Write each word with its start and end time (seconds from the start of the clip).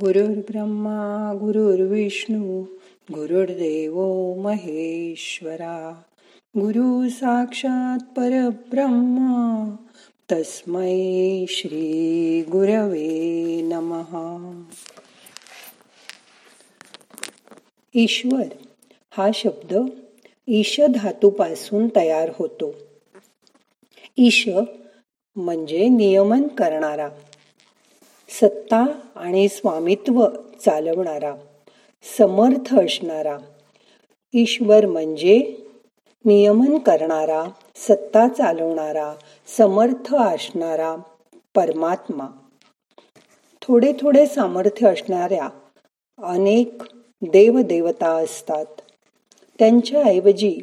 गुरुर्ब्रह्मा 0.00 1.32
गुरुर्विष्णू 1.40 2.60
गुरुर्देव 3.08 3.94
महेश्वरा 4.42 5.76
गुरु 6.54 7.08
साक्षात 7.08 7.98
परब्रह्मा 8.16 9.38
तस्मै 10.32 11.46
श्री 11.48 12.42
गुरवे 12.42 13.60
नमहा 13.62 14.26
ईश्वर 17.94 18.46
हा 19.12 19.30
शब्द 19.34 19.74
ईश 20.48 20.80
धातूपासून 20.94 21.88
तयार 21.96 22.30
होतो 22.38 22.74
ईश 24.18 24.48
म्हणजे 25.36 25.88
नियमन 25.88 26.46
करणारा 26.48 27.08
सत्ता 28.40 28.86
आणि 29.16 29.48
स्वामित्व 29.48 30.26
चालवणारा 30.64 31.34
समर्थ 32.18 32.78
असणारा. 32.78 33.38
ईश्वर 34.34 34.86
म्हणजे 34.86 35.56
नियमन 36.24 36.78
करणारा 36.78 37.44
सत्ता 37.76 38.28
चालवणारा 38.28 39.14
समर्थ 39.58 40.14
असणारा 40.14 40.96
परमात्मा. 41.54 42.26
थोडे 43.62 43.92
थोडे 44.00 44.26
सामर्थ्य 44.26 44.88
असणाऱ्या 44.88 45.48
अनेक 46.22 46.82
देवदेवता 47.22 48.10
असतात. 48.10 48.66
त्यांच्याऐवजी 49.58 50.60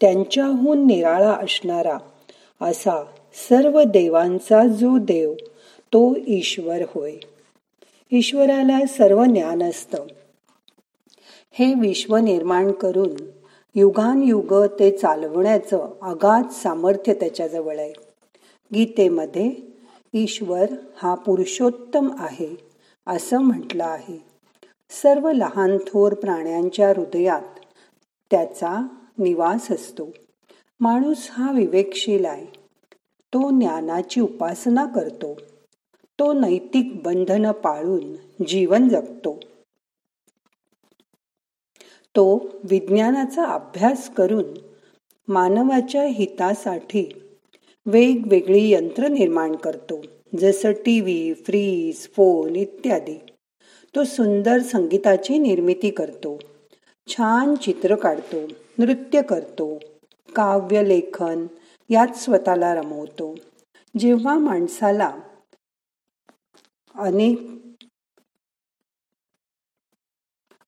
त्यांच्याहून 0.00 0.86
निराळा 0.86 1.32
असणारा 1.32 1.98
असा 2.60 3.04
सर्व 3.48 3.82
देवांचा 3.82 4.66
जो 4.66 4.98
देव 4.98 5.34
तो 5.96 6.14
ईश्वर 6.26 6.82
होय. 6.94 7.14
ईश्वराला 8.12 8.86
सर्व 8.86 9.24
ज्ञान 9.24 9.62
असतं. 9.62 10.04
हे 11.52 11.74
विश्व 11.74 12.16
निर्माण 12.16 12.72
करून 12.72 13.10
युगानयुग 13.74 14.54
ते 14.54 14.90
चालवण्याचं 14.90 15.88
अगाध 16.02 16.48
सामर्थ्य 16.48 17.14
त्याच्याजवळ 17.14 17.78
आहे. 17.78 17.92
गीतेमध्ये 18.74 19.52
ईश्वर 20.12 20.64
हा 20.96 21.14
पुरुषोत्तम 21.14 22.08
आहे 22.18 22.56
असं 23.06 23.38
म्हटलं 23.38 23.84
आहे. 23.84 24.22
सर्व 24.90 25.32
लहान 25.32 25.76
थोर 25.76 26.14
प्राण्यांच्या 26.14 26.88
हृदयात 26.88 27.58
त्याचा 28.30 28.86
निवास 29.18 29.70
असतो. 29.70 30.10
माणूस 30.80 31.28
हा 31.30 31.52
विवेकशील 31.52 32.24
आहे. 32.24 32.46
तो 33.34 33.58
ज्ञानाची 33.58 34.20
उपासना 34.20 34.84
करतो. 34.84 35.36
तो 36.18 36.32
नैतिक 36.32 37.02
बंधन 37.02 37.50
पाळून 37.50 38.16
जीवन 38.46 38.88
जगतो. 38.88 39.40
तो 42.16 42.48
विज्ञानाचा 42.64 43.44
अभ्यास 43.44 44.14
करून 44.14 44.44
मानवाच्या 45.28 46.02
हितासाठी 46.02 47.22
वेगवेगळी 47.86 48.70
यंत्र 48.70 49.08
निर्माण 49.08 49.56
करतो 49.56 50.02
जसं 50.38 50.72
टी 50.72 51.00
व्ही 51.00 51.34
फ्रीज 51.34 52.08
फोन 52.08 52.56
इत्यादी. 52.56 53.18
तो 53.94 54.04
सुंदर 54.04 54.58
संगीताची 54.58 55.38
निर्मिती 55.38 55.90
करतो 55.90 56.38
छान 57.08 57.54
चित्र 57.54 57.94
काढतो 57.94 58.36
नृत्य 58.78 59.22
करतो 59.22 59.78
काव्य 60.34 60.88
लेखन 60.88 61.46
यात 61.90 62.16
स्वतःला 62.16 62.74
रमवतो. 62.74 63.34
जेव्हा 63.98 64.38
माणसाला 64.38 65.14
अनेक 66.98 67.40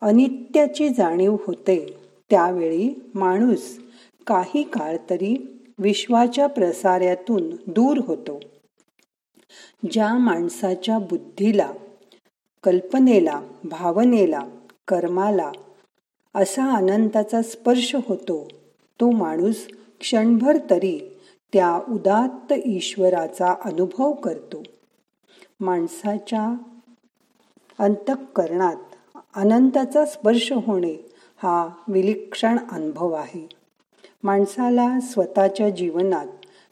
अनित्याची 0.01 0.89
जाणीव 0.89 1.37
होते. 1.47 1.97
त्यावेळी 2.31 3.11
माणूस 3.15 3.79
काही 4.27 4.63
काळ 4.63 4.97
तरी 5.11 5.37
विश्वाच्या 5.79 6.47
प्रसार्यातून 6.47 7.51
दूर 7.51 7.97
होतो. 8.07 8.41
ज्या 9.91 10.15
माणसाच्या 10.15 10.99
बुद्धीला 10.99 11.73
कल्पनेला 12.65 13.41
भावनेला 13.65 14.43
कर्माला 14.89 15.53
असा 16.35 16.65
आनंदाचा 16.65 17.43
स्पर्श 17.43 17.95
होतो 17.95 18.49
तो 19.01 19.11
माणूस 19.11 19.67
क्षणभर 20.01 20.57
तरी 20.71 21.17
त्या 21.53 21.81
उदात्त 21.89 22.53
ईश्वराचा 22.65 23.55
अनुभव 23.65 24.13
करतो. 24.13 24.63
माणसाच्या 25.61 26.57
अंतःकरणात 27.79 28.77
अनंताचा 29.35 30.07
स्पर्श 30.07 30.53
होणे 30.53 31.11
हा 31.43 31.69
विलक्षण 31.89 32.59
अनुभव 32.73 33.13
आहे. 33.13 33.49
माणसाला 34.23 35.01
स्वतःच्या 35.01 35.71
जीवनात 35.71 36.27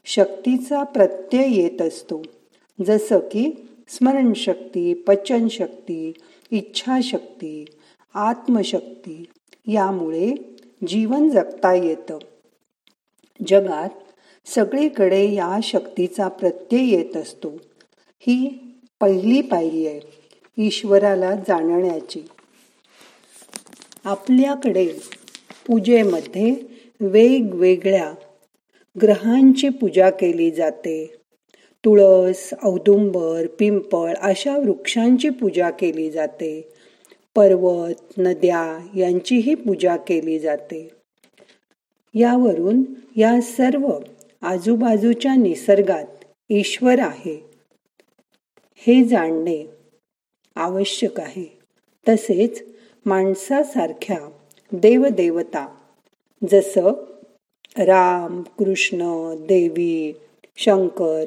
शक्तीचा 0.04 0.82
प्रत्यय 0.82 1.46
येत 1.48 1.82
असतो. 1.82 2.22
जसं 2.86 3.18
की 3.18 3.68
स्मरणशक्ती 3.88 4.94
पचनशक्ती 4.94 6.12
इच्छाशक्ती 6.50 7.64
आत्मशक्ती 8.14 9.24
यामुळे 9.66 10.34
जीवन 10.86 11.28
जगता 11.28 11.74
येतं. 11.74 12.18
जगात 13.46 13.90
सगळीकडे 14.46 15.34
या 15.34 15.58
शक्तीचा 15.62 16.28
प्रत्यय 16.28 16.80
येत 16.80 17.16
असतो. 17.16 17.48
ही 18.18 18.65
पहिली 19.00 19.40
पायरी 19.40 19.86
आहे 19.86 20.00
ईश्वराला 20.58 21.34
जाणण्याची. 21.34 22.22
आपल्याकडे 24.04 24.86
पूजेमध्ये 25.66 26.54
वेगवेगळ्या 27.00 28.12
ग्रहांची 29.02 29.68
पूजा 29.68 30.10
केली 30.10 30.50
जाते. 30.50 31.16
तुळस 31.84 32.50
औदुंबर 32.64 33.46
पिंपळ 33.58 34.14
अशा 34.14 34.56
वृक्षांची 34.56 35.28
पूजा 35.28 35.70
केली 35.70 36.10
जाते. 36.10 36.74
पर्वत 37.34 38.18
नद्या 38.18 38.86
यांचीही 38.96 39.54
पूजा 39.54 39.96
केली 39.96 40.38
जाते. 40.38 40.88
यावरून 42.14 42.82
या 43.16 43.40
सर्व 43.40 43.98
आजूबाजूच्या 44.42 45.34
निसर्गात 45.34 46.24
ईश्वर 46.50 46.98
आहे. 46.98 47.45
हे 48.86 49.04
जाणणे 49.04 49.66
आवश्यक 50.56 51.20
आहे. 51.20 51.58
तसेच 52.08 52.62
माणसासारख्या 53.06 54.18
देवदेवता 54.72 55.76
जसं 56.50 56.92
राम 57.78 58.42
कृष्ण 58.42 58.98
देवी 59.46 60.14
शंकर 60.56 61.24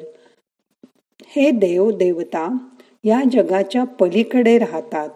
हे 1.26 1.50
देवदेवता 1.50 2.58
या 3.04 3.20
जगाच्या 3.32 3.84
पलीकडे 3.84 4.58
राहतात 4.58 5.10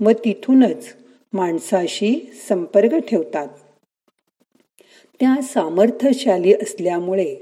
व 0.00 0.10
तिथूनच 0.10 0.86
माणसाशी 1.32 2.32
संपर्क 2.48 2.94
ठेवतात. 2.94 3.48
त्या 5.20 5.42
सामर्थ्यशाली 5.42 6.54
असल्यामुळे 6.54 7.36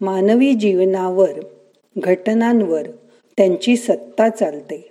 मानवी 0.00 0.54
जीवनावर 0.54 1.40
घटनांवर 1.98 2.88
त्यांची 3.36 3.76
सत्ता 3.76 4.28
चालते. 4.28 4.88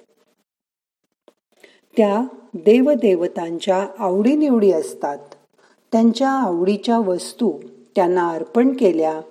त्या 1.97 2.23
देवदेवतांच्या 2.53 3.87
आवडीनिवडी 3.99 4.71
असतात. 4.71 5.17
त्यांच्या 5.91 6.29
आवडीच्या 6.29 6.99
वस्तू 6.99 7.53
त्यांना 7.95 8.29
अर्पण 8.29 8.73
केल्या 8.73 9.21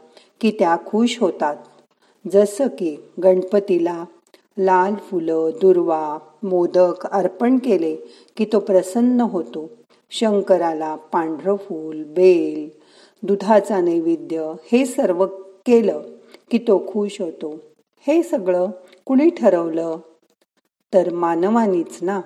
की 0.40 0.50
त्या 0.50 0.76
खुश 0.86 1.18
होतात. 1.20 1.56
जसं 2.32 2.66
की 2.66 2.96
गणपतीला 3.24 4.04
लाल 4.58 4.94
फुलं 4.94 5.50
दुर्वा 5.60 6.18
मोदक 6.42 7.06
अर्पण 7.06 7.56
केले 7.56 7.96
की 8.36 8.44
तो 8.44 8.58
प्रसन्न 8.58 9.20
होतो. 9.20 9.70
शंकराला 10.10 10.96
पांढरं 10.96 11.56
फूल 11.56 12.02
बेल 12.02 12.68
दुधाचा 13.22 13.80
नैवेद्य 13.80 14.52
हे 14.72 14.86
सर्व 14.86 15.26
केलं 15.66 16.00
की 16.50 16.58
तो 16.58 16.92
खुश 16.92 17.20
होतो. 17.20 17.56
हे 18.06 18.22
सगळं 18.22 18.66
कुणी 19.06 19.30
ठरवलं? 19.30 19.96
तर 20.94 21.12
मानवानीच 21.12 22.02
ना. 22.02 22.20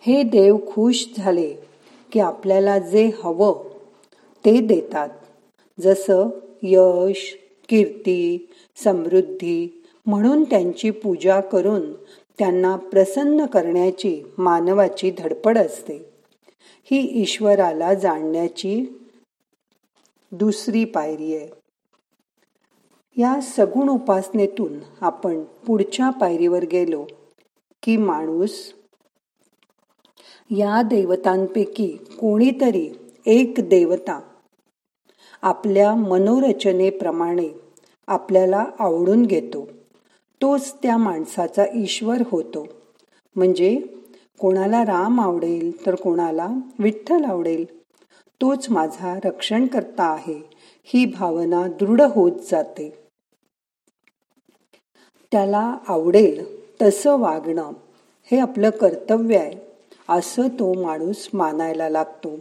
हे 0.00 0.22
देव 0.22 0.56
खुश 0.56 1.08
झाले 1.16 1.54
की 2.12 2.20
आपल्याला 2.20 2.78
जे 2.78 3.10
हवं 3.24 3.68
ते 4.44 4.60
देतात. 4.60 5.08
जसं 5.80 6.28
यश 6.62 7.38
कीर्ती 7.68 8.52
समृद्धी 8.76 9.84
म्हणून 10.06 10.44
त्यांची 10.44 10.90
पूजा 10.90 11.40
करून 11.40 11.92
त्यांना 12.38 12.76
प्रसन्न 12.76 13.46
करण्याची 13.46 14.22
मानवाची 14.38 15.10
धडपड 15.18 15.58
असते. 15.58 15.96
ही 16.90 17.22
ईश्वराला 17.22 17.94
जाणण्याची 17.94 18.98
दुसरी 20.32 20.84
पायरी 20.84 21.36
आहे. 21.36 21.63
या 23.16 23.40
सगुण 23.40 23.88
उपासनेतून 23.88 24.78
आपण 25.00 25.44
पुढच्या 25.44 26.10
पायरीवर 26.10 26.64
गेलो 26.64 27.06
की 27.82 27.96
माणूस 27.96 28.72
या 30.50 30.82
देवतांपैकी 30.82 31.96
कोणीतरी 32.20 32.88
एक 33.26 33.54
देवता 33.58 34.20
आपल्या 35.42 35.94
मनोरचनेप्रमाणे 35.94 37.48
आपल्याला 38.06 38.64
आवडून 38.78 39.22
घेतो. 39.22 39.68
तोच 40.42 40.74
त्या 40.82 40.96
माणसाचा 40.96 41.64
ईश्वर 41.74 42.16
होतो. 42.30 42.66
म्हणजे 43.36 43.80
कोणाला 44.38 44.82
राम 44.82 45.20
आवडेल 45.20 45.86
तर 45.86 45.94
कोणाला 45.94 46.48
विठ्ठल 46.78 47.24
आवडेल 47.24 47.64
तोच 48.40 48.70
माझा 48.70 49.18
रक्षणकर्ता 49.24 50.04
आहे 50.04 50.40
ही 50.84 51.04
भावना 51.04 51.66
दृढ 51.66 52.00
होत 52.00 52.32
जाते. 52.50 53.03
त्याला 55.34 55.78
आवडेल 55.88 56.44
तसं 56.82 57.20
वागणं 57.20 57.72
हे 58.30 58.38
आपलं 58.38 58.70
कर्तव्य 58.70 59.36
आहे. 59.36 59.52
असं 60.08 60.48
तो 60.48 60.82
माणूस 60.82 61.28
मानायला 61.34 61.88
लागतो. 61.88 62.36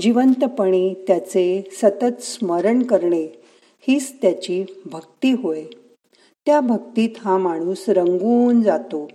जिवंतपणे 0.00 1.04
त्याचे 1.06 1.68
सतत 1.72 2.22
स्मरण 2.22 2.82
करणे 2.82 3.42
हीच 3.88 4.22
त्याची 4.22 4.64
भक्ती 4.86 5.32
होय. 5.32 5.64
त्या 6.46 6.60
भक्तीत 6.60 7.08
हा 7.18 7.38
माणूस 7.38 7.88
रंगून 7.88 8.62
जातो 8.62 9.08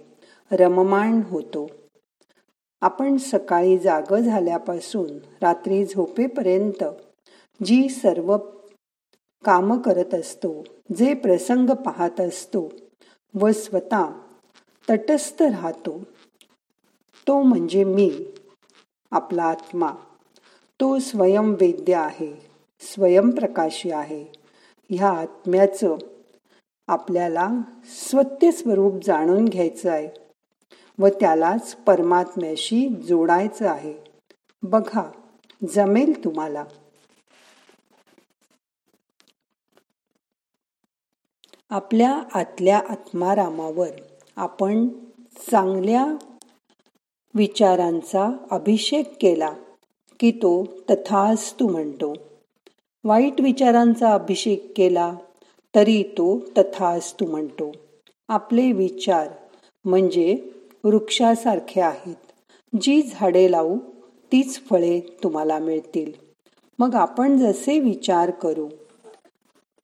रममाण 0.51 1.21
होतो. 1.29 1.71
आपण 2.81 3.17
सकाळी 3.17 3.77
जाग 3.77 4.13
झाल्यापासून 4.13 5.09
रात्री 5.41 5.85
झोपेपर्यंत 5.85 6.83
जी 7.65 7.89
सर्व 7.89 8.37
काम 9.45 9.81
करत 9.81 10.13
असतो 10.13 10.63
जे 10.95 11.13
प्रसंग 11.13 11.69
पाहत 11.69 12.21
असतो. 12.21 12.69
व 13.35 13.51
स्वतः 13.51 14.05
तटस्थ 14.89 15.41
राहतो. 15.41 16.03
तो 17.27 17.41
म्हणजे 17.41 17.83
मी 17.83 18.11
आपला 19.11 19.43
आत्मा. 19.43 19.91
तो 20.79 20.99
स्वयंवेद्य 20.99 21.93
आहे 21.93 22.49
स्वयंप्रकाशी 22.81 23.91
आहे. 23.91 24.25
ह्या 24.89 25.09
आत्म्याचं 25.09 25.97
आपल्याला 26.87 27.49
स्वत्य 27.85 28.51
स्वरूप 28.51 28.93
जाणून 29.05 29.45
घ्यायचं 29.45 29.91
आहे. 29.91 30.09
व 30.99 31.07
त्यालाच 31.07 31.75
परमात्म्याशी 31.75 32.89
जोडायचं 32.89 33.67
आहे. 33.67 33.93
बघा 34.63 35.11
जमेल 35.69 36.23
तुम्हाला. 36.23 36.63
आपल्या 41.71 42.23
आतल्या 42.33 42.81
आत्मारामावर 42.89 43.87
आपण 44.35 44.87
चांगल्या 45.51 46.05
विचारांचा 47.35 48.29
अभिषेक 48.51 49.13
केला 49.21 49.53
की 50.19 50.31
तो 50.31 50.65
तथास्तू 50.89 51.67
म्हणतो. 51.67 52.13
वाईट 53.03 53.41
विचारांचा 53.41 54.13
अभिषेक 54.13 54.73
केला 54.75 55.15
तरी 55.75 56.03
तो 56.03 56.39
तथास्तू 56.57 57.25
म्हणतो. 57.25 57.71
आपले 58.27 58.71
विचार 58.71 59.27
म्हणजे 59.85 60.37
वृक्षासारखे 60.83 61.81
आहेत. 61.81 62.31
जी 62.81 63.01
झाडे 63.01 63.51
लावू 63.51 63.77
तीच 64.31 64.61
फळे 64.69 64.99
तुम्हाला 65.23 65.59
मिळतील. 65.59 66.11
मग 66.79 66.95
आपण 66.95 67.37
जसे 67.37 67.79
विचार 67.79 68.31
करू 68.31 68.69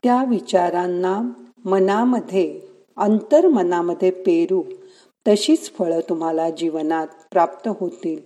त्या 0.03 0.23
विचारांना 0.23 1.21
मनामध्ये 1.65 2.61
अंतर्मनामध्ये 2.97 4.11
पेरू 4.11 4.63
तशीच 5.27 5.71
फळं 5.71 5.99
तुम्हाला 5.99 6.49
जीवनात 6.49 7.07
प्राप्त 7.31 7.69
होतील. 7.79 8.21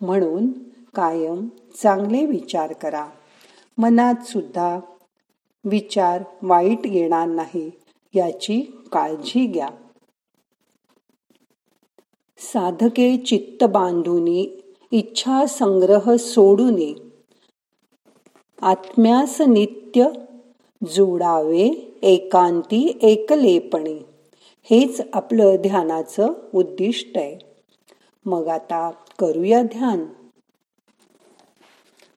म्हणून 0.00 0.52
कायम 0.94 1.48
चांगले 1.82 2.24
विचार 2.24 2.72
करा. 2.72 3.06
मनात 3.78 4.14
सुद्धा 4.24 4.78
विचार 5.64 6.22
वाईट 6.42 6.78
येणार 6.84 7.28
नाही 7.28 7.70
याची 8.14 8.60
काळजी 8.92 9.46
घ्या. 9.46 9.68
साधके 12.38 13.16
चित्त 13.16 13.64
बांधूनी 13.64 14.62
इच्छा 14.90 15.46
संग्रह 15.46 16.16
सोडूने 16.16 16.94
आत्म्यास 18.62 19.40
नित्य 19.40 20.08
जोडावे 20.86 21.98
एकांती 22.02 22.98
एकलेपणे. 23.02 23.98
हेच 24.62 25.00
आपलं 25.12 25.56
ध्यानाचं 25.60 26.26
उद्दिष्ट 26.54 27.18
आहे. 27.18 27.38
मग 28.24 28.48
आता 28.48 28.90
करूया 28.90 29.62
ध्यान. 29.62 30.06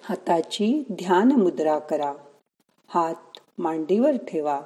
हाताची 0.01 0.83
ध्यान 0.91 1.31
मुद्रा 1.31 1.79
करा. 1.79 2.13
हात 2.87 3.39
मांडीवर 3.57 4.11
ठेवा. 4.27 4.61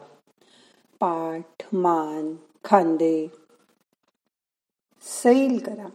पाठ 0.99 1.75
मान 1.75 2.35
खांदे. 2.63 3.27
सैल 5.01 5.57
करा. 5.57 5.87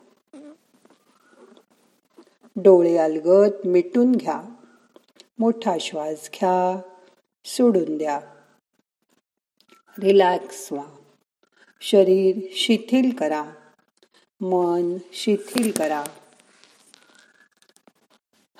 डोळे 2.56 2.96
अलगत 2.96 3.66
मिटून 3.66 4.12
घ्या. 4.12 4.42
मोठा 5.38 5.76
श्वास 5.80 6.30
घ्या. 6.34 6.80
सोडून 7.44 7.98
द्या. 7.98 8.20
रिलॅक्स 9.98 10.72
व्हा. 10.72 10.84
शरीर 11.80 12.36
शिथिल 12.52 13.16
करा. 13.16 13.50
मन 14.40 14.98
शिथिल 15.12 15.72
करा. 15.76 16.04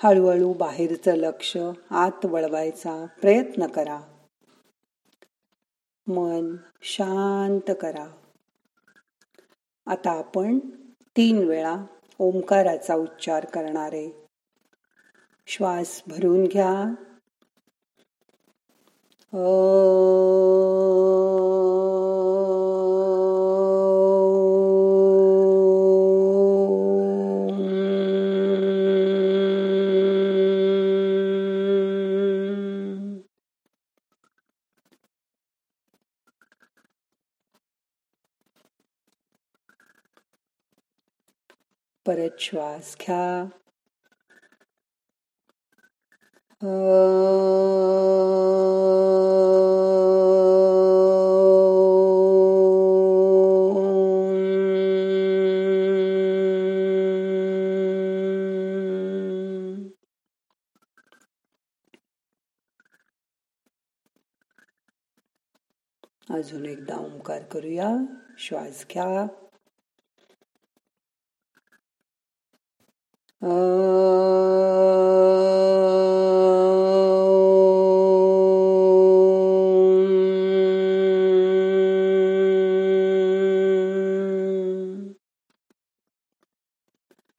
हळूहळू 0.03 0.53
बाहेरचं 0.53 1.15
लक्ष 1.15 1.57
आत 1.91 2.25
वळवायचा 2.25 3.05
प्रयत्न 3.05 3.67
करा. 3.67 4.01
मन 6.07 6.55
शांत 6.81 7.75
करा. 7.81 8.07
आता 9.85 10.11
आपण 10.11 10.59
तीन 11.17 11.37
वेळा 11.37 11.75
ओंकाराचा 12.19 12.95
उच्चार 12.95 13.45
करणारे 13.45 14.25
श्वास 15.47 16.01
भरून 16.07 16.43
घ्या. 16.43 17.03
परत 19.33 19.39
श्वास 42.39 42.95
घ्या 43.01 43.45
अजून 66.33 66.65
एकदा 66.65 66.97
ओंकार 66.97 67.43
करूया. 67.43 67.97
श्वास 68.37 68.85
घ्या. 68.91 69.27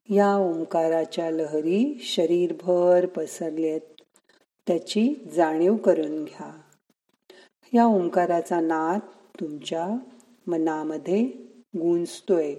या 0.08 0.37
ओंकाराच्या 0.37 1.30
लहरी 1.30 1.99
शरीरभर 2.00 3.06
पसरलेत. 3.06 3.80
त्याची 4.66 5.14
जाणीव 5.37 5.76
करून 5.76 6.25
घ्या. 6.25 6.72
या 7.75 7.85
ओंकाराचा 7.85 8.61
नाद 8.61 9.00
तुमच्या 9.41 9.99
मनामध्ये 10.47 11.25
गुंजतोय. 11.76 12.55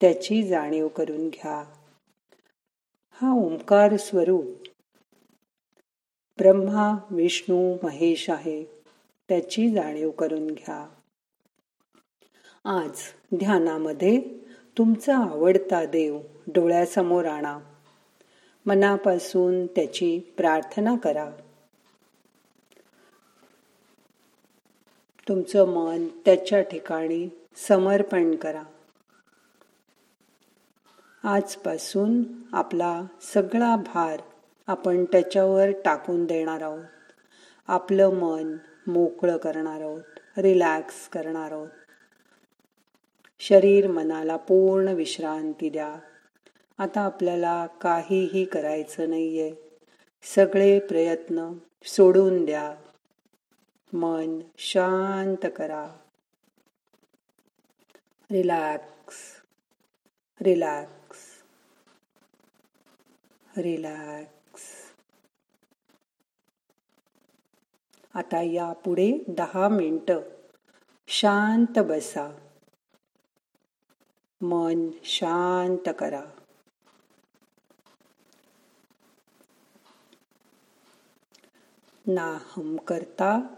त्याची 0.00 0.48
जाणीव 0.48 0.88
करून 0.88 1.28
घ्या. 1.28 1.64
हा 3.10 3.32
ओंकार 3.32 3.96
स्वरूप 3.96 4.44
ब्रह्मा 6.38 6.98
विष्णू 7.10 7.76
महेश 7.82 8.30
आहे. 8.30 8.64
त्याची 9.28 9.70
जाणीव 9.70 10.10
करून 10.10 10.46
घ्या. 10.46 10.88
आज 12.64 12.98
ध्यानामध्ये 13.38 14.20
तुमचा 14.78 15.16
आवडता 15.16 15.84
देव 15.84 16.20
डोळ्यासमोर 16.46 17.24
आणा. 17.24 17.58
मनापासून 18.66 19.66
त्याची 19.66 20.18
प्रार्थना 20.36 20.96
करा. 20.96 21.30
तुमचं 25.28 25.64
मन 25.64 26.08
त्याच्या 26.24 26.62
ठिकाणी 26.62 27.28
समर्पण 27.56 28.34
करा. 28.34 28.62
आजपासून 31.22 32.24
आपला 32.52 33.02
सगळा 33.34 33.76
भार 33.76 34.20
आपण 34.66 35.04
त्याच्यावर 35.04 35.66
टाकून 35.84 36.24
देणार 36.24 36.62
आहोत. 36.62 36.84
आपलं 37.68 38.10
मन 38.10 38.56
मोकळं 38.86 39.36
करणार 39.36 39.80
आहोत 39.80 40.38
रिलॅक्स 40.38 41.08
करणार 41.08 41.52
आहोत. 41.52 41.68
शरीर 43.40 43.90
मनाला 43.90 44.36
पूर्ण 44.36 44.88
विश्रांती 44.88 45.68
द्या. 45.68 45.96
आता 46.78 47.00
आपल्याला 47.00 47.66
काहीही 47.66 48.44
करायचं 48.44 49.10
नाहीये. 49.10 49.54
सगळे 50.22 50.78
प्रयत्न 50.78 51.52
सोडून 51.84 52.44
द्या. 52.44 52.74
मन 53.92 54.40
शांत 54.58 55.46
करा. 55.56 55.96
रिलॅक्स 58.30 59.16
रिलॅक्स 60.40 61.18
रिलॅक्स 63.56 64.60
आता 68.14 68.42
यापुढे 68.42 69.24
दहा 69.28 69.68
मिनिट 69.68 70.12
शांत 71.08 71.78
बसा. 71.78 72.48
मन 74.40 74.90
शांत 75.04 75.88
करा. 75.98 76.24
ना 82.08 82.38
हम 82.56 82.76
करता 82.76 83.57